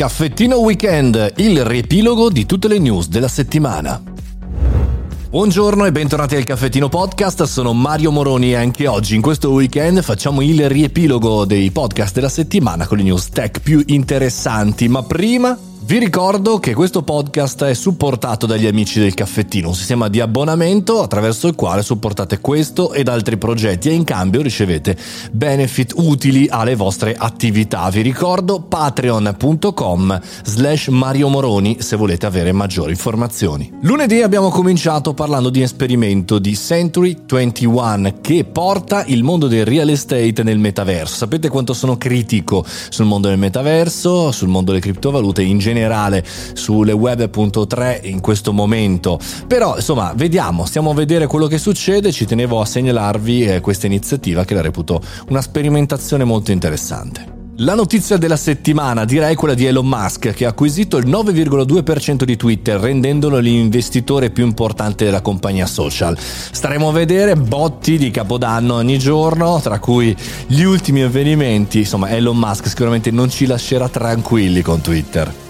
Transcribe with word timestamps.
Caffettino 0.00 0.60
Weekend, 0.60 1.34
il 1.36 1.62
riepilogo 1.62 2.30
di 2.30 2.46
tutte 2.46 2.68
le 2.68 2.78
news 2.78 3.08
della 3.08 3.28
settimana. 3.28 4.02
Buongiorno 5.28 5.84
e 5.84 5.92
bentornati 5.92 6.36
al 6.36 6.44
Caffettino 6.44 6.88
Podcast, 6.88 7.42
sono 7.42 7.74
Mario 7.74 8.10
Moroni 8.10 8.52
e 8.52 8.54
anche 8.54 8.86
oggi 8.86 9.14
in 9.14 9.20
questo 9.20 9.50
weekend 9.50 10.00
facciamo 10.00 10.40
il 10.40 10.70
riepilogo 10.70 11.44
dei 11.44 11.70
podcast 11.70 12.14
della 12.14 12.30
settimana 12.30 12.86
con 12.86 12.96
le 12.96 13.02
news 13.02 13.28
tech 13.28 13.60
più 13.60 13.82
interessanti, 13.88 14.88
ma 14.88 15.02
prima 15.02 15.54
vi 15.90 15.98
ricordo 15.98 16.60
che 16.60 16.72
questo 16.72 17.02
podcast 17.02 17.64
è 17.64 17.74
supportato 17.74 18.46
dagli 18.46 18.68
amici 18.68 19.00
del 19.00 19.12
caffettino, 19.12 19.66
un 19.66 19.74
sistema 19.74 20.06
di 20.06 20.20
abbonamento 20.20 21.02
attraverso 21.02 21.48
il 21.48 21.56
quale 21.56 21.82
supportate 21.82 22.38
questo 22.38 22.92
ed 22.92 23.08
altri 23.08 23.36
progetti 23.36 23.88
e 23.88 23.94
in 23.94 24.04
cambio 24.04 24.40
ricevete 24.40 24.96
benefit 25.32 25.94
utili 25.96 26.46
alle 26.48 26.76
vostre 26.76 27.16
attività. 27.18 27.90
Vi 27.90 28.02
ricordo 28.02 28.60
patreon.com 28.60 30.20
slash 30.44 30.86
Mario 30.86 31.26
Moroni 31.26 31.78
se 31.80 31.96
volete 31.96 32.24
avere 32.24 32.52
maggiori 32.52 32.92
informazioni. 32.92 33.68
Lunedì 33.82 34.22
abbiamo 34.22 34.50
cominciato 34.50 35.12
parlando 35.12 35.50
di 35.50 35.60
esperimento 35.60 36.38
di 36.38 36.54
Century 36.54 37.16
21 37.26 38.18
che 38.20 38.44
porta 38.44 39.02
il 39.06 39.24
mondo 39.24 39.48
del 39.48 39.64
real 39.64 39.88
estate 39.88 40.44
nel 40.44 40.60
metaverso. 40.60 41.16
Sapete 41.16 41.48
quanto 41.48 41.72
sono 41.72 41.98
critico 41.98 42.64
sul 42.90 43.06
mondo 43.06 43.26
del 43.26 43.38
metaverso, 43.38 44.30
sul 44.30 44.46
mondo 44.46 44.70
delle 44.70 44.84
criptovalute 44.84 45.42
in 45.42 45.58
generale 45.58 45.78
generale 45.80 46.24
sulle 46.52 46.92
web.3 46.92 48.06
in 48.08 48.20
questo 48.20 48.52
momento. 48.52 49.18
Però 49.46 49.76
insomma, 49.76 50.12
vediamo, 50.14 50.66
stiamo 50.66 50.90
a 50.90 50.94
vedere 50.94 51.26
quello 51.26 51.46
che 51.46 51.58
succede. 51.58 52.12
Ci 52.12 52.26
tenevo 52.26 52.60
a 52.60 52.66
segnalarvi 52.66 53.46
eh, 53.46 53.60
questa 53.60 53.86
iniziativa 53.86 54.44
che 54.44 54.54
la 54.54 54.60
reputo 54.60 55.00
una 55.28 55.40
sperimentazione 55.40 56.24
molto 56.24 56.52
interessante. 56.52 57.38
La 57.62 57.74
notizia 57.74 58.16
della 58.16 58.38
settimana 58.38 59.04
direi 59.04 59.34
quella 59.34 59.52
di 59.52 59.66
Elon 59.66 59.86
Musk 59.86 60.32
che 60.32 60.46
ha 60.46 60.48
acquisito 60.48 60.96
il 60.96 61.06
9,2% 61.06 62.22
di 62.22 62.34
Twitter 62.34 62.80
rendendolo 62.80 63.36
l'investitore 63.36 64.30
più 64.30 64.46
importante 64.46 65.04
della 65.04 65.20
compagnia 65.20 65.66
social. 65.66 66.16
Staremo 66.18 66.88
a 66.88 66.92
vedere 66.92 67.36
botti 67.36 67.98
di 67.98 68.10
capodanno 68.10 68.76
ogni 68.76 68.98
giorno, 68.98 69.60
tra 69.60 69.78
cui 69.78 70.16
gli 70.46 70.62
ultimi 70.62 71.02
avvenimenti. 71.02 71.80
Insomma, 71.80 72.08
Elon 72.08 72.38
Musk 72.38 72.66
sicuramente 72.66 73.10
non 73.10 73.28
ci 73.28 73.44
lascerà 73.44 73.90
tranquilli 73.90 74.62
con 74.62 74.80
Twitter. 74.80 75.49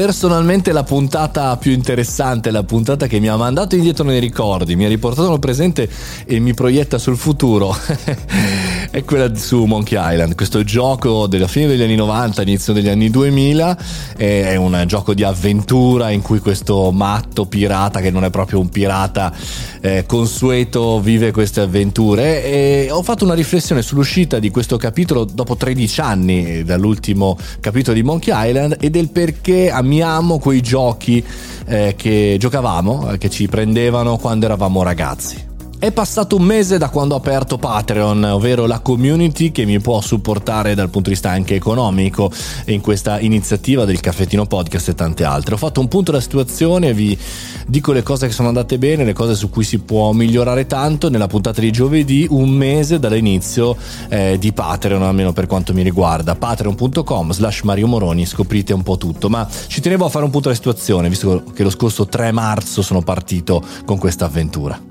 Personalmente 0.00 0.72
la 0.72 0.82
puntata 0.82 1.54
più 1.58 1.72
interessante, 1.72 2.50
la 2.50 2.62
puntata 2.62 3.06
che 3.06 3.20
mi 3.20 3.28
ha 3.28 3.36
mandato 3.36 3.74
indietro 3.74 4.02
nei 4.02 4.18
ricordi, 4.18 4.74
mi 4.74 4.86
ha 4.86 4.88
riportato 4.88 5.28
nel 5.28 5.40
presente 5.40 5.90
e 6.24 6.38
mi 6.38 6.54
proietta 6.54 6.96
sul 6.96 7.18
futuro, 7.18 7.76
è 8.90 9.04
quella 9.04 9.32
su 9.36 9.64
Monkey 9.66 9.96
Island, 9.96 10.34
questo 10.34 10.64
gioco 10.64 11.28
della 11.28 11.46
fine 11.46 11.68
degli 11.68 11.82
anni 11.82 11.94
90, 11.94 12.42
inizio 12.42 12.72
degli 12.72 12.88
anni 12.88 13.08
2000, 13.08 13.78
è 14.16 14.56
un 14.56 14.82
gioco 14.86 15.14
di 15.14 15.22
avventura 15.22 16.10
in 16.10 16.22
cui 16.22 16.40
questo 16.40 16.90
matto 16.90 17.46
pirata, 17.46 18.00
che 18.00 18.10
non 18.10 18.24
è 18.24 18.30
proprio 18.30 18.58
un 18.58 18.68
pirata 18.68 19.32
eh, 19.80 20.04
consueto, 20.06 21.00
vive 21.00 21.30
queste 21.30 21.60
avventure 21.60 22.44
e 22.44 22.88
ho 22.90 23.02
fatto 23.02 23.24
una 23.24 23.34
riflessione 23.34 23.80
sull'uscita 23.80 24.40
di 24.40 24.50
questo 24.50 24.76
capitolo 24.76 25.24
dopo 25.24 25.56
13 25.56 26.00
anni 26.00 26.64
dall'ultimo 26.64 27.38
capitolo 27.60 27.94
di 27.94 28.02
Monkey 28.02 28.34
Island 28.48 28.76
e 28.80 28.90
del 28.90 29.10
perché 29.10 29.70
amiamo 29.70 30.38
quei 30.40 30.60
giochi 30.60 31.24
eh, 31.66 31.94
che 31.96 32.36
giocavamo, 32.38 33.12
eh, 33.12 33.18
che 33.18 33.30
ci 33.30 33.46
prendevano 33.46 34.16
quando 34.16 34.46
eravamo 34.46 34.82
ragazzi. 34.82 35.49
È 35.80 35.92
passato 35.92 36.36
un 36.36 36.42
mese 36.42 36.76
da 36.76 36.90
quando 36.90 37.14
ho 37.14 37.16
aperto 37.16 37.56
Patreon, 37.56 38.22
ovvero 38.24 38.66
la 38.66 38.80
community 38.80 39.50
che 39.50 39.64
mi 39.64 39.80
può 39.80 40.02
supportare 40.02 40.74
dal 40.74 40.90
punto 40.90 41.08
di 41.08 41.14
vista 41.14 41.30
anche 41.30 41.54
economico 41.54 42.30
in 42.66 42.82
questa 42.82 43.18
iniziativa 43.18 43.86
del 43.86 43.98
caffettino 43.98 44.44
podcast 44.44 44.90
e 44.90 44.94
tante 44.94 45.24
altre. 45.24 45.54
Ho 45.54 45.56
fatto 45.56 45.80
un 45.80 45.88
punto 45.88 46.10
della 46.10 46.22
situazione, 46.22 46.92
vi 46.92 47.18
dico 47.66 47.92
le 47.92 48.02
cose 48.02 48.26
che 48.26 48.34
sono 48.34 48.48
andate 48.48 48.76
bene, 48.76 49.04
le 49.04 49.14
cose 49.14 49.34
su 49.34 49.48
cui 49.48 49.64
si 49.64 49.78
può 49.78 50.12
migliorare 50.12 50.66
tanto 50.66 51.08
nella 51.08 51.28
puntata 51.28 51.62
di 51.62 51.72
giovedì, 51.72 52.26
un 52.28 52.50
mese 52.50 52.98
dall'inizio 52.98 53.74
eh, 54.10 54.36
di 54.38 54.52
Patreon, 54.52 55.02
almeno 55.02 55.32
per 55.32 55.46
quanto 55.46 55.72
mi 55.72 55.80
riguarda. 55.80 56.34
Patreon.com 56.34 57.32
slash 57.32 57.62
Mario 57.62 57.86
Moroni, 57.86 58.26
scoprite 58.26 58.74
un 58.74 58.82
po' 58.82 58.98
tutto. 58.98 59.30
Ma 59.30 59.48
ci 59.66 59.80
tenevo 59.80 60.04
a 60.04 60.10
fare 60.10 60.26
un 60.26 60.30
punto 60.30 60.48
della 60.48 60.60
situazione, 60.60 61.08
visto 61.08 61.42
che 61.54 61.62
lo 61.62 61.70
scorso 61.70 62.04
3 62.04 62.32
marzo 62.32 62.82
sono 62.82 63.00
partito 63.00 63.62
con 63.86 63.96
questa 63.96 64.26
avventura. 64.26 64.89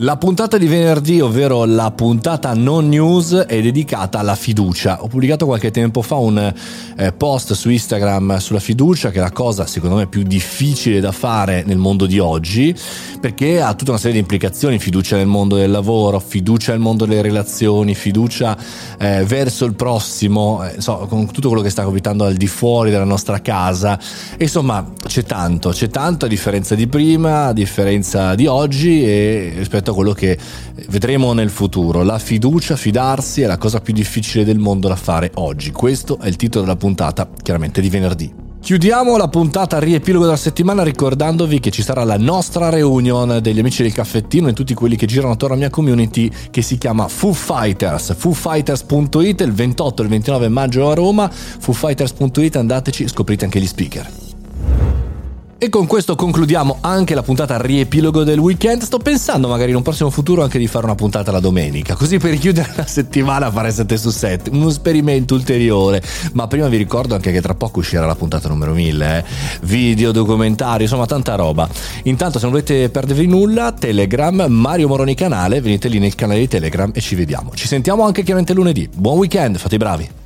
La 0.00 0.16
puntata 0.16 0.58
di 0.58 0.68
venerdì, 0.68 1.20
ovvero 1.20 1.64
la 1.64 1.90
puntata 1.90 2.54
non 2.54 2.88
news, 2.88 3.34
è 3.34 3.60
dedicata 3.60 4.20
alla 4.20 4.36
fiducia. 4.36 5.02
Ho 5.02 5.08
pubblicato 5.08 5.44
qualche 5.44 5.72
tempo 5.72 6.02
fa 6.02 6.14
un 6.14 6.54
eh, 6.96 7.12
post 7.12 7.54
su 7.54 7.68
Instagram 7.68 8.36
sulla 8.36 8.60
fiducia, 8.60 9.10
che 9.10 9.18
è 9.18 9.20
la 9.20 9.32
cosa 9.32 9.66
secondo 9.66 9.96
me 9.96 10.06
più 10.06 10.22
difficile 10.22 11.00
da 11.00 11.10
fare 11.10 11.64
nel 11.66 11.78
mondo 11.78 12.06
di 12.06 12.20
oggi, 12.20 12.72
perché 13.20 13.60
ha 13.60 13.74
tutta 13.74 13.90
una 13.90 13.98
serie 13.98 14.12
di 14.12 14.20
implicazioni, 14.20 14.78
fiducia 14.78 15.16
nel 15.16 15.26
mondo 15.26 15.56
del 15.56 15.72
lavoro, 15.72 16.20
fiducia 16.20 16.70
nel 16.70 16.80
mondo 16.80 17.04
delle 17.04 17.20
relazioni, 17.20 17.96
fiducia 17.96 18.56
eh, 18.98 19.24
verso 19.24 19.64
il 19.64 19.74
prossimo, 19.74 20.64
eh, 20.64 20.80
so, 20.80 21.06
con 21.08 21.26
tutto 21.32 21.48
quello 21.48 21.64
che 21.64 21.70
sta 21.70 21.82
capitando 21.82 22.22
al 22.22 22.34
di 22.34 22.46
fuori 22.46 22.92
della 22.92 23.02
nostra 23.02 23.40
casa. 23.40 23.98
Insomma, 24.38 24.92
c'è 25.04 25.24
tanto, 25.24 25.70
c'è 25.70 25.88
tanto 25.88 26.26
a 26.26 26.28
differenza 26.28 26.76
di 26.76 26.86
prima, 26.86 27.46
a 27.46 27.52
differenza 27.52 28.36
di 28.36 28.46
oggi 28.46 29.02
e 29.02 29.54
rispetto 29.56 29.86
rispetto 29.88 29.90
a 29.90 29.94
quello 29.94 30.12
che 30.12 30.38
vedremo 30.88 31.32
nel 31.32 31.50
futuro. 31.50 32.02
La 32.02 32.18
fiducia, 32.18 32.76
fidarsi 32.76 33.42
è 33.42 33.46
la 33.46 33.58
cosa 33.58 33.80
più 33.80 33.92
difficile 33.92 34.44
del 34.44 34.58
mondo 34.58 34.88
da 34.88 34.96
fare 34.96 35.30
oggi. 35.34 35.70
Questo 35.70 36.18
è 36.20 36.28
il 36.28 36.36
titolo 36.36 36.64
della 36.64 36.76
puntata, 36.76 37.28
chiaramente 37.42 37.80
di 37.80 37.88
venerdì. 37.88 38.46
Chiudiamo 38.60 39.16
la 39.16 39.28
puntata 39.28 39.78
riepilogo 39.78 40.24
della 40.24 40.36
settimana 40.36 40.82
ricordandovi 40.82 41.60
che 41.60 41.70
ci 41.70 41.80
sarà 41.80 42.02
la 42.02 42.18
nostra 42.18 42.68
reunion 42.68 43.38
degli 43.40 43.60
amici 43.60 43.82
del 43.82 43.92
caffettino 43.92 44.48
e 44.48 44.52
tutti 44.52 44.74
quelli 44.74 44.96
che 44.96 45.06
girano 45.06 45.32
attorno 45.32 45.54
alla 45.54 45.64
mia 45.64 45.70
community 45.70 46.30
che 46.50 46.60
si 46.60 46.76
chiama 46.76 47.06
Foo 47.06 47.32
Fighters, 47.32 48.14
foofighters.it 48.16 49.40
il 49.40 49.52
28 49.52 50.02
e 50.02 50.04
il 50.04 50.10
29 50.10 50.48
maggio 50.48 50.90
a 50.90 50.94
Roma, 50.94 51.30
foofighters.it 51.30 52.56
andateci, 52.56 53.08
scoprite 53.08 53.44
anche 53.44 53.60
gli 53.60 53.66
speaker. 53.66 54.27
E 55.60 55.70
con 55.70 55.88
questo 55.88 56.14
concludiamo 56.14 56.78
anche 56.82 57.16
la 57.16 57.22
puntata 57.24 57.60
riepilogo 57.60 58.22
del 58.22 58.38
weekend. 58.38 58.82
Sto 58.82 58.98
pensando 58.98 59.48
magari 59.48 59.70
in 59.70 59.76
un 59.76 59.82
prossimo 59.82 60.08
futuro 60.08 60.44
anche 60.44 60.56
di 60.56 60.68
fare 60.68 60.84
una 60.84 60.94
puntata 60.94 61.32
la 61.32 61.40
domenica, 61.40 61.96
così 61.96 62.18
per 62.18 62.38
chiudere 62.38 62.70
la 62.76 62.86
settimana 62.86 63.50
fare 63.50 63.72
7 63.72 63.96
su 63.96 64.10
7, 64.10 64.50
uno 64.50 64.68
esperimento 64.68 65.34
ulteriore. 65.34 66.00
Ma 66.34 66.46
prima 66.46 66.68
vi 66.68 66.76
ricordo 66.76 67.16
anche 67.16 67.32
che 67.32 67.40
tra 67.40 67.56
poco 67.56 67.80
uscirà 67.80 68.06
la 68.06 68.14
puntata 68.14 68.46
numero 68.46 68.72
1000, 68.72 69.18
eh? 69.18 69.24
video, 69.62 70.12
documentari, 70.12 70.84
insomma 70.84 71.06
tanta 71.06 71.34
roba. 71.34 71.68
Intanto 72.04 72.38
se 72.38 72.44
non 72.44 72.52
volete 72.52 72.88
perdervi 72.88 73.26
nulla, 73.26 73.72
Telegram, 73.72 74.46
Mario 74.48 74.86
Moroni 74.86 75.16
canale, 75.16 75.60
venite 75.60 75.88
lì 75.88 75.98
nel 75.98 76.14
canale 76.14 76.38
di 76.38 76.46
Telegram 76.46 76.92
e 76.94 77.00
ci 77.00 77.16
vediamo. 77.16 77.50
Ci 77.52 77.66
sentiamo 77.66 78.04
anche 78.04 78.22
chiaramente 78.22 78.54
lunedì. 78.54 78.88
Buon 78.94 79.18
weekend, 79.18 79.56
fate 79.56 79.74
i 79.74 79.78
bravi. 79.78 80.17